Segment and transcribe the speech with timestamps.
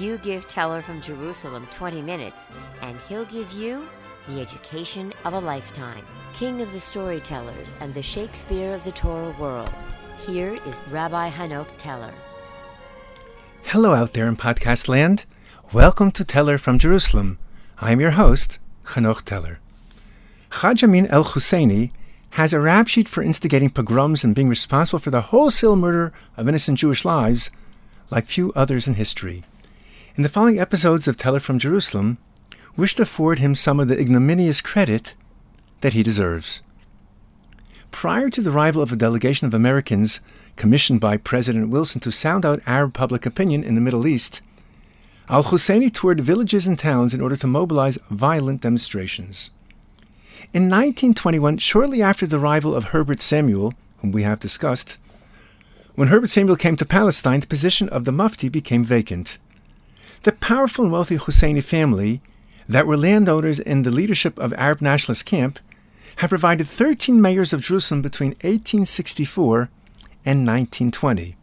[0.00, 2.48] You give Teller from Jerusalem 20 minutes,
[2.80, 3.86] and he'll give you
[4.26, 6.06] the education of a lifetime.
[6.32, 9.68] King of the storytellers and the Shakespeare of the Torah world.
[10.26, 12.14] Here is Rabbi Hanoch Teller.
[13.64, 15.26] Hello out there in podcast land.
[15.70, 17.38] Welcome to Teller from Jerusalem.
[17.78, 18.58] I am your host,
[18.94, 19.58] Hanoch Teller.
[20.48, 21.92] Haj Amin El Husseini
[22.30, 26.48] has a rap sheet for instigating pogroms and being responsible for the wholesale murder of
[26.48, 27.50] innocent Jewish lives
[28.08, 29.44] like few others in history.
[30.16, 32.18] In the following episodes of Teller from Jerusalem,
[32.76, 35.14] wish to afford him some of the ignominious credit
[35.82, 36.62] that he deserves.
[37.92, 40.20] Prior to the arrival of a delegation of Americans
[40.56, 44.42] commissioned by President Wilson to sound out Arab public opinion in the Middle East,
[45.28, 49.52] Al Husseini toured villages and towns in order to mobilize violent demonstrations.
[50.52, 54.98] In 1921, shortly after the arrival of Herbert Samuel, whom we have discussed,
[55.94, 59.38] when Herbert Samuel came to Palestine, the position of the Mufti became vacant.
[60.22, 62.20] The powerful and wealthy Husseini family,
[62.68, 65.58] that were landowners in the leadership of Arab nationalist camp,
[66.16, 69.70] had provided 13 mayors of Jerusalem between 1864
[70.26, 71.36] and 1920.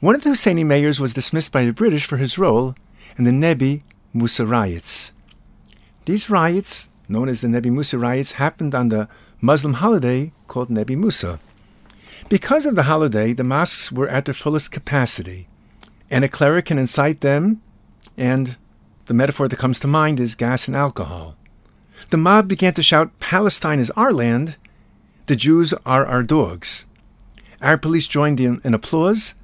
[0.00, 2.74] One of the Husseini mayors was dismissed by the British for his role
[3.16, 5.12] in the Nebi Musa riots.
[6.04, 9.08] These riots, known as the Nebi Musa riots, happened on the
[9.40, 11.38] Muslim holiday called Nebi Musa.
[12.28, 15.46] Because of the holiday, the mosques were at their fullest capacity,
[16.10, 17.62] and a cleric can incite them,
[18.16, 18.56] and
[19.06, 21.36] the metaphor that comes to mind is gas and alcohol.
[22.10, 24.56] The mob began to shout, Palestine is our land,
[25.26, 26.86] the Jews are our dogs.
[27.60, 29.34] Arab police joined in, in applause,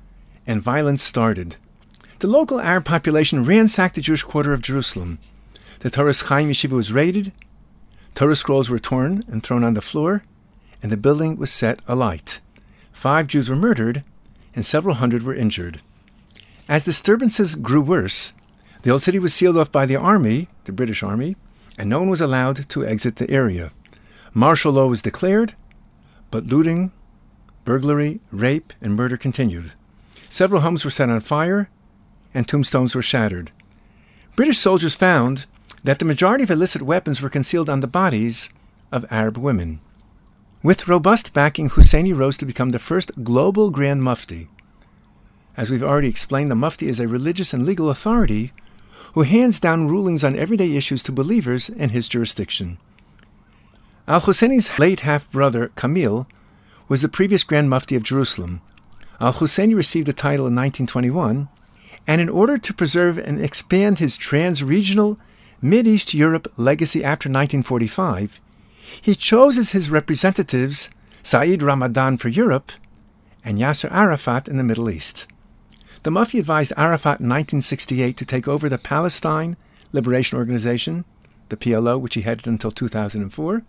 [0.46, 1.56] and violence started.
[2.18, 5.18] The local Arab population ransacked the Jewish quarter of Jerusalem.
[5.80, 7.32] The Toras Chaim Yeshiva was raided,
[8.18, 10.24] Torah scrolls were torn and thrown on the floor,
[10.82, 12.40] and the building was set alight.
[12.90, 14.02] Five Jews were murdered,
[14.56, 15.80] and several hundred were injured.
[16.68, 18.32] As disturbances grew worse,
[18.88, 21.36] the old city was sealed off by the army, the British army,
[21.76, 23.70] and no one was allowed to exit the area.
[24.32, 25.52] Martial law was declared,
[26.30, 26.92] but looting,
[27.66, 29.72] burglary, rape, and murder continued.
[30.30, 31.68] Several homes were set on fire,
[32.32, 33.50] and tombstones were shattered.
[34.36, 35.44] British soldiers found
[35.84, 38.48] that the majority of illicit weapons were concealed on the bodies
[38.90, 39.80] of Arab women.
[40.62, 44.48] With robust backing, Husseini rose to become the first global Grand Mufti.
[45.58, 48.54] As we've already explained, the Mufti is a religious and legal authority
[49.18, 52.78] who hands down rulings on everyday issues to believers in his jurisdiction.
[54.06, 56.28] Al Husseini's late half brother, Kamil,
[56.86, 58.60] was the previous Grand Mufti of Jerusalem.
[59.20, 61.48] Al Husseini received the title in 1921,
[62.06, 65.18] and in order to preserve and expand his trans regional
[65.64, 68.40] East Europe legacy after 1945,
[69.02, 70.90] he chose as his representatives
[71.24, 72.70] Said Ramadan for Europe
[73.44, 75.26] and Yasser Arafat in the Middle East.
[76.02, 79.56] The Mufti advised Arafat in 1968 to take over the Palestine
[79.92, 81.04] Liberation Organization,
[81.48, 83.62] the PLO, which he headed until 2004,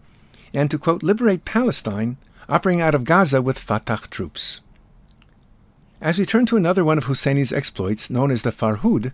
[0.53, 2.17] and to, quote, liberate Palestine,
[2.47, 4.61] operating out of Gaza with Fatah troops.
[6.01, 9.11] As we turn to another one of Husseini's exploits, known as the Farhud,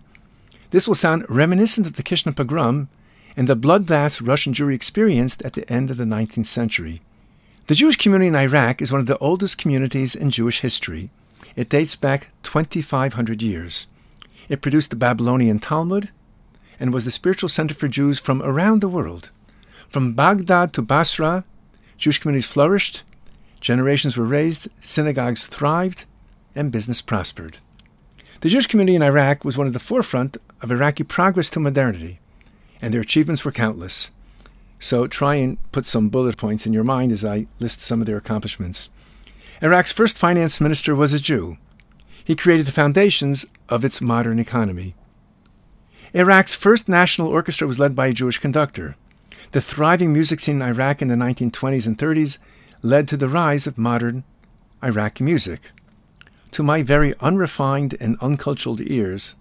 [0.70, 2.88] this will sound reminiscent of the Kishinev pogrom
[3.36, 7.02] and the bloodbaths Russian Jewry experienced at the end of the 19th century.
[7.66, 11.10] The Jewish community in Iraq is one of the oldest communities in Jewish history.
[11.56, 13.86] It dates back 2,500 years.
[14.48, 16.10] It produced the Babylonian Talmud
[16.78, 19.30] and was the spiritual center for Jews from around the world.
[19.88, 21.44] From Baghdad to Basra,
[21.96, 23.02] Jewish communities flourished,
[23.60, 26.04] generations were raised, synagogues thrived,
[26.54, 27.58] and business prospered.
[28.42, 32.20] The Jewish community in Iraq was one of the forefront of Iraqi progress to modernity,
[32.82, 34.10] and their achievements were countless.
[34.78, 38.06] So try and put some bullet points in your mind as I list some of
[38.06, 38.90] their accomplishments.
[39.62, 41.56] Iraq's first finance minister was a Jew.
[42.22, 44.94] He created the foundations of its modern economy.
[46.12, 48.96] Iraq's first national orchestra was led by a Jewish conductor.
[49.52, 52.38] The thriving music scene in Iraq in the 1920s and 30s
[52.82, 54.24] led to the rise of modern
[54.82, 55.70] Iraqi music.
[56.50, 59.36] To my very unrefined and uncultured ears,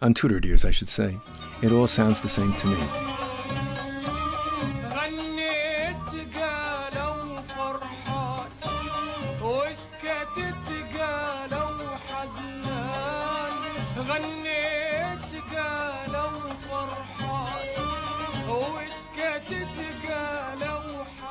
[0.00, 1.16] untutored ears, I should say,
[1.62, 3.17] it all sounds the same to me.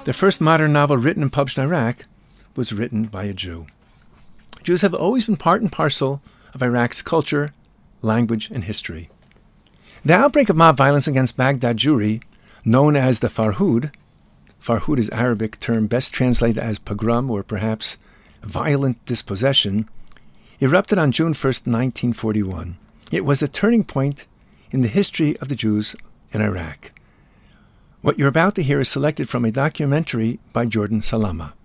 [0.08, 2.06] The first modern novel written and published in Iraq
[2.56, 3.68] was written by a Jew.
[4.64, 6.22] Jews have always been part and parcel
[6.54, 7.52] of Iraq's culture,
[8.02, 9.10] language, and history.
[10.06, 12.24] The outbreak of mob violence against Baghdad Jewry,
[12.64, 13.94] known as the Farhud,
[14.62, 17.98] Farhud is Arabic term best translated as pogrom or perhaps
[18.42, 19.90] violent dispossession,
[20.62, 22.78] erupted on June 1, 1941.
[23.12, 24.26] it was a turning point
[24.72, 25.98] in the history of the Jews
[26.32, 26.92] in Iraq.
[28.08, 31.56] What you're about to hear is selected from a documentary by Jordan Salama.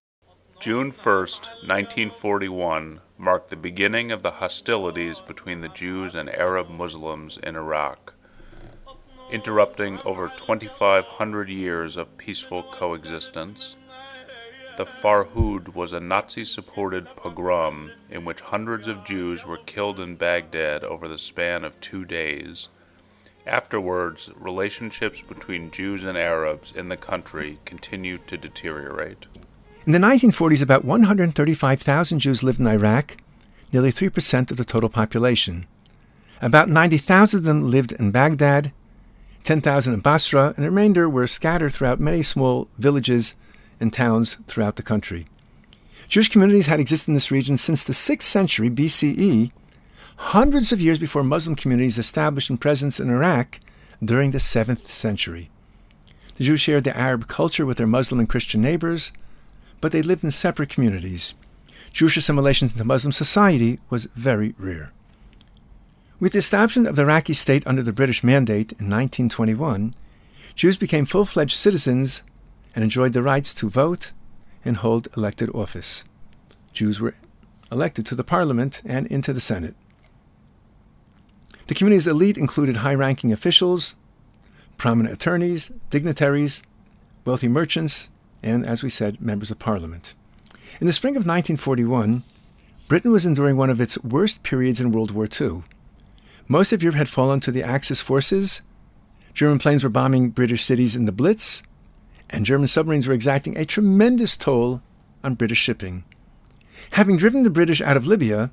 [0.58, 7.38] June 1st, 1941, marked the beginning of the hostilities between the Jews and Arab Muslims
[7.44, 8.14] in Iraq,
[9.30, 13.76] interrupting over 2,500 years of peaceful coexistence.
[14.76, 20.16] The Farhud was a Nazi supported pogrom in which hundreds of Jews were killed in
[20.16, 22.68] Baghdad over the span of two days.
[23.46, 29.26] Afterwards, relationships between Jews and Arabs in the country continued to deteriorate.
[29.84, 33.16] In the 1940s, about 135,000 Jews lived in Iraq,
[33.72, 35.66] nearly 3% of the total population.
[36.40, 38.72] About 90,000 of them lived in Baghdad,
[39.42, 43.34] 10,000 in Basra, and the remainder were scattered throughout many small villages
[43.80, 45.26] and towns throughout the country.
[46.06, 49.50] Jewish communities had existed in this region since the 6th century BCE,
[50.16, 53.60] hundreds of years before Muslim communities established a presence in Iraq
[54.04, 55.50] during the 7th century.
[56.36, 59.12] The Jews shared the Arab culture with their Muslim and Christian neighbors,
[59.80, 61.34] but they lived in separate communities.
[61.92, 64.92] Jewish assimilation into Muslim society was very rare.
[66.18, 69.92] With the establishment of the Iraqi state under the British Mandate in 1921,
[70.54, 72.22] Jews became full fledged citizens
[72.74, 74.12] and enjoyed the rights to vote
[74.64, 76.04] and hold elected office.
[76.72, 77.14] Jews were
[77.70, 79.74] elected to the parliament and into the Senate.
[81.72, 83.96] The community's elite included high ranking officials,
[84.76, 86.62] prominent attorneys, dignitaries,
[87.24, 88.10] wealthy merchants,
[88.42, 90.12] and, as we said, members of parliament.
[90.82, 92.24] In the spring of 1941,
[92.88, 95.62] Britain was enduring one of its worst periods in World War II.
[96.46, 98.60] Most of Europe had fallen to the Axis forces.
[99.32, 101.62] German planes were bombing British cities in the Blitz,
[102.28, 104.82] and German submarines were exacting a tremendous toll
[105.24, 106.04] on British shipping.
[106.90, 108.50] Having driven the British out of Libya,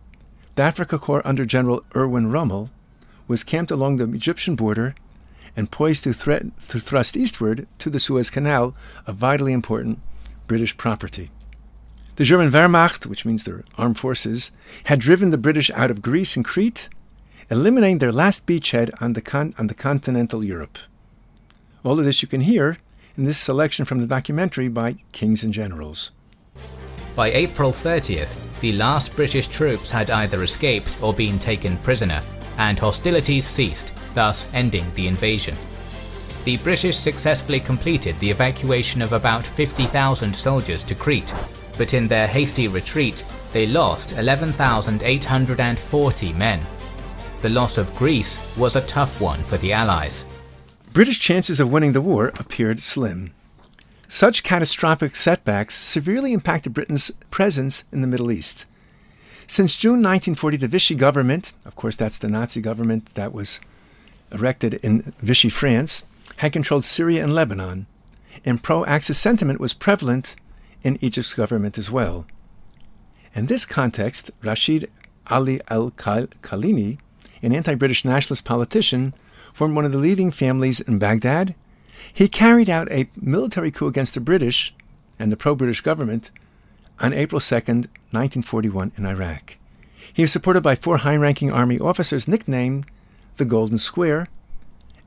[0.55, 2.69] the Afrika Korps under General Erwin Rommel
[3.29, 4.95] was camped along the Egyptian border
[5.55, 8.75] and poised to, threat, to thrust eastward to the Suez Canal,
[9.07, 9.99] a vitally important
[10.47, 11.31] British property.
[12.17, 14.51] The German Wehrmacht, which means their armed forces,
[14.85, 16.89] had driven the British out of Greece and Crete,
[17.49, 20.77] eliminating their last beachhead on the, con- on the continental Europe.
[21.85, 22.77] All of this you can hear
[23.15, 26.11] in this selection from the documentary by Kings and Generals.
[27.15, 32.21] By April 30th, the last British troops had either escaped or been taken prisoner,
[32.59, 35.55] and hostilities ceased, thus ending the invasion.
[36.43, 41.33] The British successfully completed the evacuation of about 50,000 soldiers to Crete,
[41.77, 46.59] but in their hasty retreat, they lost 11,840 men.
[47.41, 50.25] The loss of Greece was a tough one for the Allies.
[50.91, 53.31] British chances of winning the war appeared slim.
[54.07, 58.65] Such catastrophic setbacks severely impacted Britain's presence in the Middle East.
[59.49, 63.59] Since June 1940, the Vichy government, of course, that's the Nazi government that was
[64.31, 66.05] erected in Vichy France,
[66.37, 67.87] had controlled Syria and Lebanon,
[68.45, 70.35] and pro Axis sentiment was prevalent
[70.83, 72.27] in Egypt's government as well.
[73.33, 74.87] In this context, Rashid
[75.25, 76.99] Ali al Gaylani,
[77.41, 79.15] an anti British nationalist politician,
[79.51, 81.55] formed one of the leading families in Baghdad.
[82.13, 84.75] He carried out a military coup against the British
[85.17, 86.29] and the pro British government
[86.99, 89.57] on April 2, 1941, in Iraq.
[90.13, 92.85] He was supported by four high ranking army officers nicknamed
[93.37, 94.27] the Golden Square,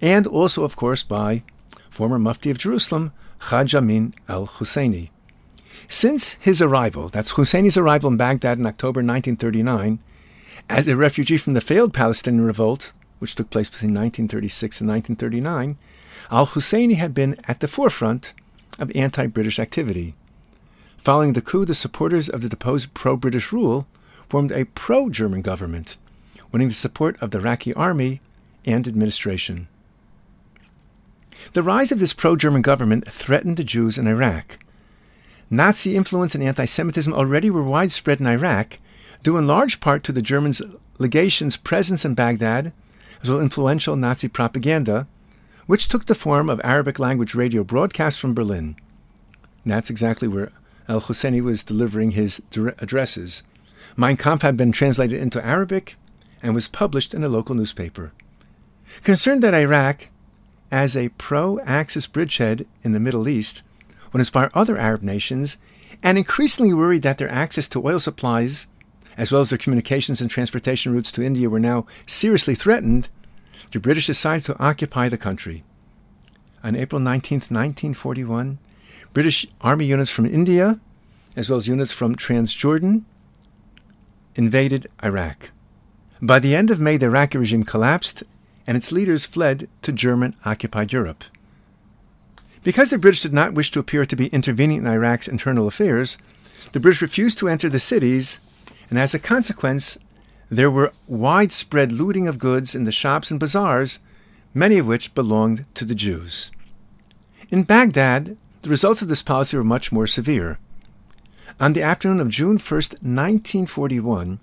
[0.00, 1.42] and also, of course, by
[1.90, 3.12] former Mufti of Jerusalem,
[3.50, 5.10] Haj Amin al Husseini.
[5.88, 9.98] Since his arrival, that's Husseini's arrival in Baghdad in October 1939,
[10.68, 15.76] as a refugee from the failed Palestinian revolt, which took place between 1936 and 1939,
[16.30, 18.32] al Husseini had been at the forefront
[18.78, 20.14] of anti British activity.
[21.02, 23.88] Following the coup, the supporters of the deposed pro British rule
[24.28, 25.96] formed a pro German government,
[26.52, 28.20] winning the support of the Iraqi army
[28.64, 29.66] and administration.
[31.54, 34.58] The rise of this pro German government threatened the Jews in Iraq.
[35.50, 38.78] Nazi influence and anti Semitism already were widespread in Iraq,
[39.24, 40.62] due in large part to the Germans'
[40.98, 42.72] legation's presence in Baghdad,
[43.20, 45.08] as well as influential Nazi propaganda,
[45.66, 48.76] which took the form of Arabic language radio broadcasts from Berlin.
[49.66, 50.52] That's exactly where
[50.88, 52.42] al Husseini was delivering his
[52.78, 53.42] addresses.
[53.96, 55.96] Mein Kampf had been translated into Arabic
[56.42, 58.12] and was published in a local newspaper.
[59.02, 60.08] Concerned that Iraq,
[60.70, 63.62] as a pro Axis bridgehead in the Middle East,
[64.12, 65.56] would inspire other Arab nations,
[66.02, 68.66] and increasingly worried that their access to oil supplies,
[69.16, 73.08] as well as their communications and transportation routes to India, were now seriously threatened,
[73.70, 75.64] the British decided to occupy the country.
[76.62, 78.58] On April 19, 1941,
[79.12, 80.80] British army units from India,
[81.36, 83.02] as well as units from Transjordan,
[84.34, 85.50] invaded Iraq.
[86.20, 88.22] By the end of May, the Iraqi regime collapsed
[88.66, 91.24] and its leaders fled to German occupied Europe.
[92.62, 96.16] Because the British did not wish to appear to be intervening in Iraq's internal affairs,
[96.70, 98.40] the British refused to enter the cities,
[98.88, 99.98] and as a consequence,
[100.48, 103.98] there were widespread looting of goods in the shops and bazaars,
[104.54, 106.52] many of which belonged to the Jews.
[107.50, 110.58] In Baghdad, the results of this policy were much more severe.
[111.60, 114.38] On the afternoon of June 1, 1941,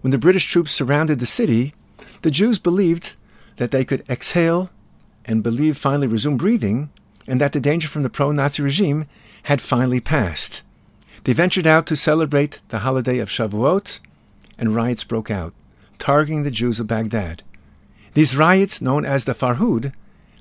[0.00, 1.74] when the British troops surrounded the city,
[2.22, 3.16] the Jews believed
[3.56, 4.70] that they could exhale
[5.24, 6.90] and believe finally resume breathing,
[7.26, 9.06] and that the danger from the pro Nazi regime
[9.44, 10.62] had finally passed.
[11.24, 13.98] They ventured out to celebrate the holiday of Shavuot,
[14.56, 15.52] and riots broke out,
[15.98, 17.42] targeting the Jews of Baghdad.
[18.14, 19.92] These riots, known as the Farhud,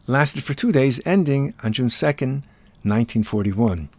[0.06, 2.42] lasted for two days, ending on June 2,
[2.86, 3.90] 1941.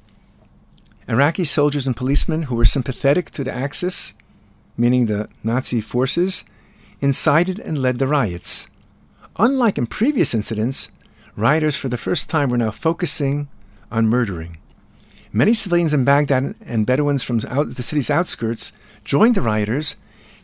[1.09, 4.15] Iraqi soldiers and policemen who were sympathetic to the Axis,
[4.77, 6.45] meaning the Nazi forces,
[7.01, 8.69] incited and led the riots.
[9.39, 10.91] Unlike in previous incidents,
[11.37, 13.49] rioters for the first time were now focusing
[13.91, 14.59] on murdering.
[15.33, 18.73] Many civilians in Baghdad and Bedouins from out, the city's outskirts
[19.05, 19.97] joined the rioters,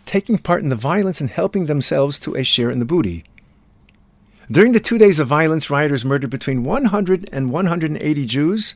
[0.05, 3.25] taking part in the violence and helping themselves to a share in the booty.
[4.51, 8.75] During the two days of violence, rioters murdered between 100 and 180 Jews.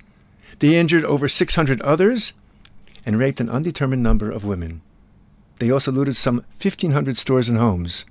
[0.59, 2.35] They injured over 600 others
[3.05, 4.81] and raped an undetermined number of women.
[5.59, 8.05] They also looted some 1,500 stores and homes.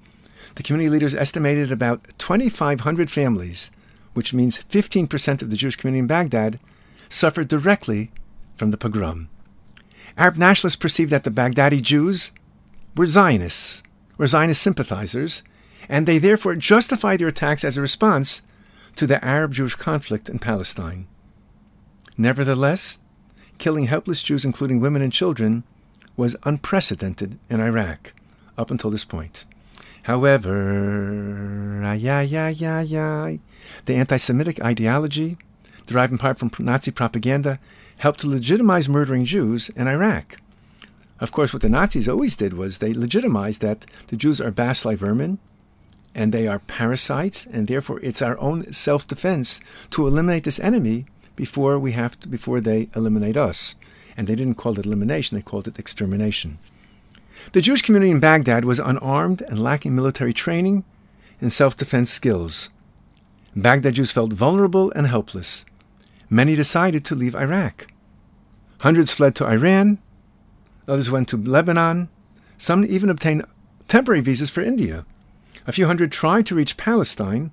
[0.55, 3.71] The community leaders estimated about 2,500 families,
[4.13, 6.59] which means 15% of the Jewish community in Baghdad,
[7.09, 8.11] suffered directly
[8.55, 9.29] from the pogrom.
[10.17, 12.31] Arab nationalists perceived that the Baghdadi Jews
[12.95, 13.83] were Zionists,
[14.17, 15.43] were Zionist sympathizers,
[15.89, 18.41] and they therefore justified their attacks as a response
[18.95, 21.07] to the Arab Jewish conflict in Palestine.
[22.17, 22.99] Nevertheless,
[23.57, 25.63] killing helpless Jews, including women and children,
[26.15, 28.13] was unprecedented in Iraq
[28.57, 29.45] up until this point.
[30.03, 31.81] However,
[33.85, 35.37] the anti Semitic ideology,
[35.85, 37.59] derived in part from Nazi propaganda,
[37.97, 40.37] helped to legitimize murdering Jews in Iraq.
[41.19, 44.95] Of course, what the Nazis always did was they legitimized that the Jews are bacilli
[44.95, 45.39] vermin
[46.15, 49.59] and they are parasites, and therefore it's our own self defense
[49.91, 51.05] to eliminate this enemy
[51.35, 53.75] before we have to, before they eliminate us.
[54.15, 56.57] And they didn't call it elimination, they called it extermination.
[57.51, 60.85] The Jewish community in Baghdad was unarmed and lacking military training
[61.41, 62.69] and self defense skills.
[63.53, 65.65] Baghdad Jews felt vulnerable and helpless.
[66.29, 67.87] Many decided to leave Iraq.
[68.79, 69.99] Hundreds fled to Iran,
[70.87, 72.09] others went to Lebanon,
[72.57, 73.45] some even obtained
[73.87, 75.05] temporary visas for India.
[75.67, 77.51] A few hundred tried to reach Palestine,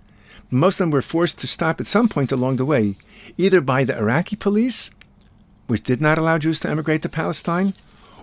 [0.51, 2.97] most of them were forced to stop at some point along the way,
[3.39, 4.91] either by the Iraqi police,
[5.67, 7.73] which did not allow Jews to emigrate to Palestine,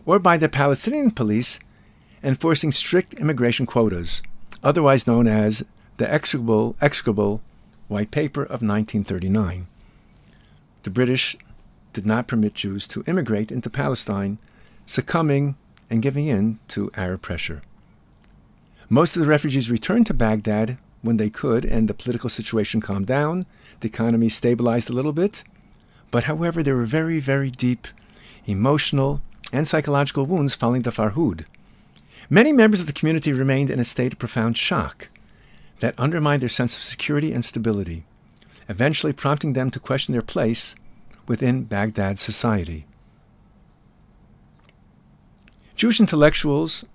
[0.05, 1.59] or by the Palestinian police,
[2.21, 4.21] enforcing strict immigration quotas,
[4.63, 5.65] otherwise known as
[5.97, 7.41] the execrable, execrable
[7.87, 9.65] White Paper of 1939.
[10.83, 11.35] The British
[11.93, 14.37] did not permit Jews to immigrate into Palestine,
[14.85, 15.55] succumbing
[15.89, 17.63] and giving in to Arab pressure.
[18.89, 23.05] Most of the refugees returned to Baghdad when they could, and the political situation calmed
[23.05, 23.45] down.
[23.81, 25.43] The economy stabilized a little bit.
[26.11, 27.87] But however, there were very, very deep
[28.45, 29.21] emotional
[29.53, 31.45] and psychological wounds following the Farhud.
[32.31, 35.09] Many members of the community remained in a state of profound shock
[35.79, 38.05] that undermined their sense of security and stability,
[38.67, 40.75] eventually prompting them to question their place
[41.27, 42.85] within Baghdad society.
[45.75, 46.85] Jewish intellectuals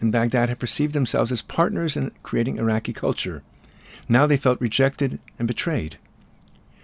[0.00, 3.42] in Baghdad had perceived themselves as partners in creating Iraqi culture.
[4.08, 5.98] Now they felt rejected and betrayed.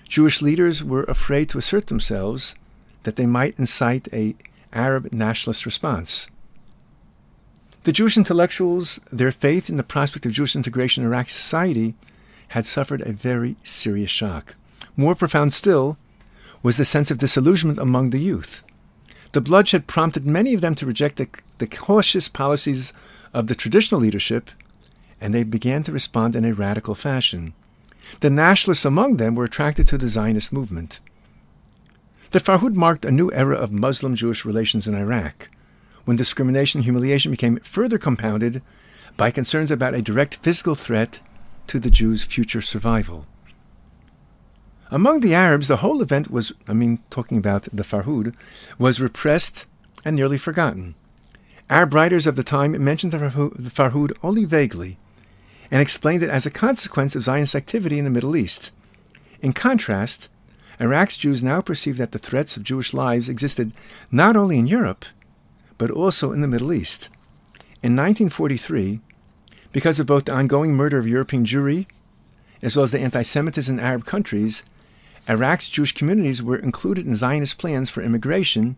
[0.09, 2.55] Jewish leaders were afraid to assert themselves
[3.03, 4.37] that they might incite a
[4.73, 6.29] Arab nationalist response.
[7.85, 11.95] The Jewish intellectuals, their faith in the prospect of Jewish integration in Iraqi society,
[12.49, 14.57] had suffered a very serious shock.
[14.97, 15.97] More profound still
[16.63, 18.65] was the sense of disillusionment among the youth.
[19.33, 21.29] The bloodshed prompted many of them to reject the,
[21.59, 22.93] the cautious policies
[23.35, 24.51] of the traditional leadership,
[25.21, 27.55] and they began to respond in a radical fashion.
[28.21, 31.01] The nationalists among them were attracted to the Zionist movement.
[32.31, 35.49] The Farhud marked a new era of Muslim Jewish relations in Iraq,
[36.05, 38.63] when discrimination and humiliation became further compounded
[39.17, 41.21] by concerns about a direct physical threat
[41.67, 43.27] to the Jews' future survival.
[44.91, 48.35] Among the Arabs, the whole event was, I mean, talking about the Farhud,
[48.79, 49.67] was repressed
[50.05, 50.95] and nearly forgotten.
[51.69, 54.99] Arab writers of the time mentioned the Farhud only vaguely
[55.71, 58.71] and explained it as a consequence of Zionist activity in the Middle East.
[59.43, 60.29] In contrast,
[60.79, 63.73] Iraq's Jews now perceived that the threats of Jewish lives existed
[64.13, 65.05] not only in Europe,
[65.79, 67.09] but also in the Middle East.
[67.83, 69.01] In 1943,
[69.73, 71.87] Because of both the ongoing murder of European Jewry
[72.63, 74.65] as well as the anti Semitism in Arab countries,
[75.29, 78.77] Iraq's Jewish communities were included in Zionist plans for immigration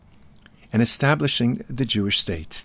[0.72, 2.64] and establishing the Jewish state.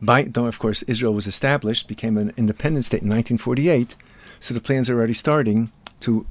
[0.00, 3.96] By, though, of course, Israel was established, became an independent state in 1948,
[4.38, 6.26] so the plans are already starting to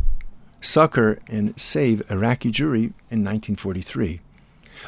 [0.61, 4.21] succor and save Iraqi Jewry in 1943.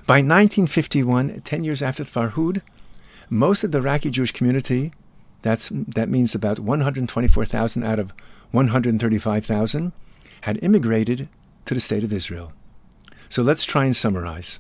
[0.06, 2.62] By 1951, 10 years after Farhud,
[3.30, 4.94] most of the Iraqi Jewish community,
[5.42, 8.14] that's, that means about 124,000 out of
[8.52, 9.92] 135,000,
[10.42, 11.30] had immigrated
[11.68, 12.54] to the State of Israel.
[13.30, 14.58] So let's try and summarize.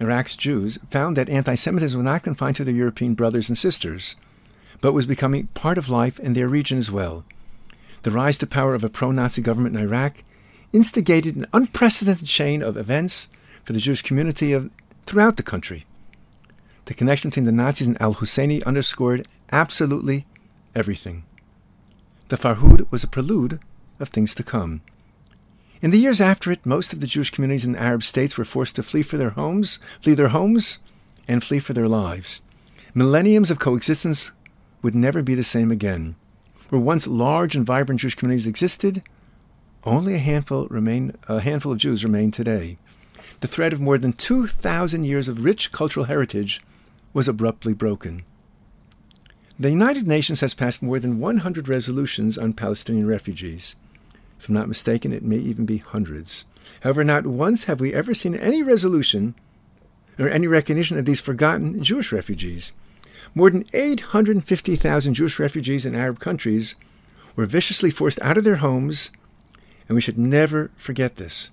[0.00, 4.16] Iraq's Jews found that anti Semitism was not confined to their European brothers and sisters,
[4.80, 7.24] but was becoming part of life in their region as well.
[8.02, 10.24] The rise to power of a pro Nazi government in Iraq
[10.72, 13.28] instigated an unprecedented chain of events
[13.64, 14.70] for the Jewish community of,
[15.06, 15.86] throughout the country.
[16.86, 20.26] The connection between the Nazis and al Husseini underscored absolutely
[20.74, 21.24] everything.
[22.28, 23.60] The Farhud was a prelude
[24.00, 24.80] of things to come.
[25.82, 28.44] In the years after it, most of the Jewish communities in the Arab states were
[28.44, 30.78] forced to flee for their homes, flee their homes,
[31.26, 32.40] and flee for their lives.
[32.94, 34.30] Millenniums of coexistence
[34.80, 36.14] would never be the same again.
[36.68, 39.02] Where once large and vibrant Jewish communities existed,
[39.82, 42.78] only a handful remain a handful of Jews remain today.
[43.40, 46.60] The thread of more than 2,000 years of rich cultural heritage
[47.12, 48.22] was abruptly broken.
[49.58, 53.74] The United Nations has passed more than 100 resolutions on Palestinian refugees.
[54.42, 56.46] If I'm not mistaken, it may even be hundreds.
[56.80, 59.36] However, not once have we ever seen any resolution
[60.18, 62.72] or any recognition of these forgotten Jewish refugees.
[63.36, 66.74] More than 850,000 Jewish refugees in Arab countries
[67.36, 69.12] were viciously forced out of their homes,
[69.88, 71.52] and we should never forget this.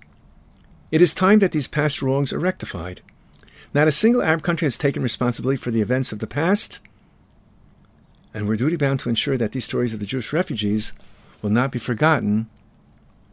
[0.90, 3.02] It is time that these past wrongs are rectified.
[3.72, 6.80] Not a single Arab country has taken responsibility for the events of the past,
[8.34, 10.92] and we're duty bound to ensure that these stories of the Jewish refugees
[11.40, 12.48] will not be forgotten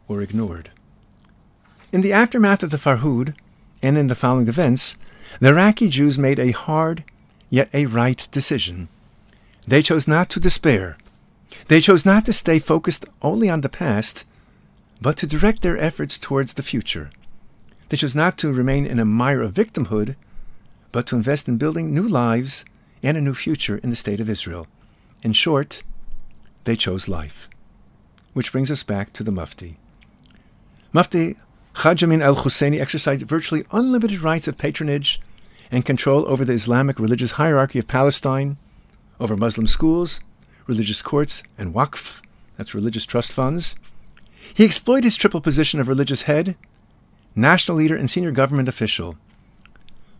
[0.08, 0.70] or ignored.
[1.92, 3.34] In the aftermath of the Farhud,
[3.82, 4.96] and in the following events,
[5.40, 7.04] the Iraqi Jews made a hard,
[7.50, 8.88] yet a right decision.
[9.66, 10.96] They chose not to despair.
[11.68, 14.24] They chose not to stay focused only on the past,
[15.00, 17.10] but to direct their efforts towards the future.
[17.88, 20.16] They chose not to remain in a mire of victimhood,
[20.92, 22.64] but to invest in building new lives
[23.02, 24.66] and a new future in the State of Israel.
[25.22, 25.82] In short,
[26.64, 27.48] they chose life.
[28.32, 29.78] Which brings us back to the Mufti.
[30.92, 31.36] Mufti
[31.74, 35.20] Haj Amin al Husseini exercised virtually unlimited rights of patronage
[35.70, 38.56] and control over the Islamic religious hierarchy of Palestine,
[39.20, 40.20] over Muslim schools,
[40.66, 42.22] religious courts, and waqf,
[42.56, 43.76] that's religious trust funds.
[44.54, 46.56] He exploited his triple position of religious head,
[47.36, 49.16] national leader, and senior government official.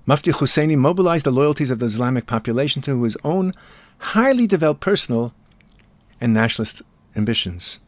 [0.05, 3.55] Mufti Husseini mobilized the loyalties of the Islamic population to his own
[3.99, 5.33] highly developed personal
[6.21, 6.83] and nationalist
[7.17, 7.81] ambitions.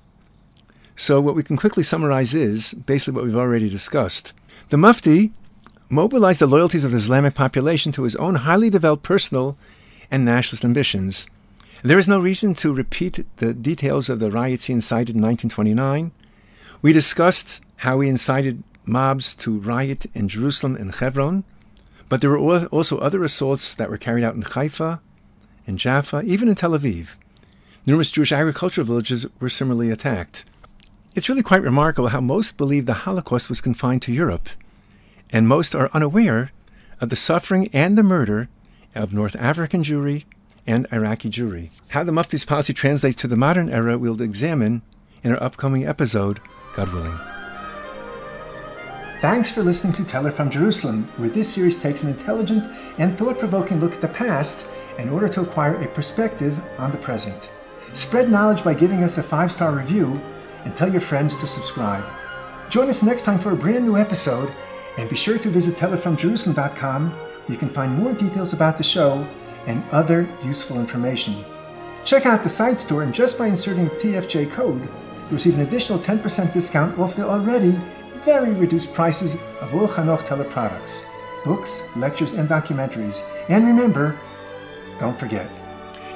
[1.00, 4.34] So, what we can quickly summarize is basically what we've already discussed.
[4.68, 5.32] The Mufti
[5.88, 9.56] mobilized the loyalties of the Islamic population to his own highly developed personal
[10.10, 11.26] and nationalist ambitions.
[11.82, 16.12] There is no reason to repeat the details of the riots he incited in 1929.
[16.82, 21.44] We discussed how he incited mobs to riot in Jerusalem and Hebron,
[22.10, 25.00] but there were also other assaults that were carried out in Haifa,
[25.66, 27.16] in Jaffa, even in Tel Aviv.
[27.86, 30.44] Numerous Jewish agricultural villages were similarly attacked.
[31.12, 34.48] It's really quite remarkable how most believe the Holocaust was confined to Europe,
[35.30, 36.52] and most are unaware
[37.00, 38.48] of the suffering and the murder
[38.94, 40.24] of North African Jewry
[40.68, 41.70] and Iraqi Jewry.
[41.88, 44.82] How the Mufti's policy translates to the modern era we'll examine
[45.24, 46.38] in our upcoming episode,
[46.74, 47.18] God willing.
[49.20, 52.68] Thanks for listening to Teller from Jerusalem, where this series takes an intelligent
[52.98, 56.98] and thought provoking look at the past in order to acquire a perspective on the
[56.98, 57.50] present.
[57.94, 60.20] Spread knowledge by giving us a five star review
[60.64, 62.04] and tell your friends to subscribe.
[62.68, 64.52] Join us next time for a brand new episode,
[64.98, 69.26] and be sure to visit tellerfromjerusalem.com where you can find more details about the show
[69.66, 71.44] and other useful information.
[72.04, 75.62] Check out the site store, and just by inserting the TFJ code, you receive an
[75.62, 77.78] additional 10% discount off the already
[78.20, 81.06] very reduced prices of all Hanoch Teller products,
[81.44, 83.24] books, lectures, and documentaries.
[83.48, 84.18] And remember,
[84.98, 85.50] don't forget,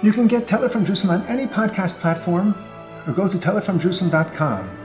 [0.03, 2.55] you can get Teller from Jerusalem on any podcast platform
[3.07, 4.84] or go to tellerfromjerusalem.com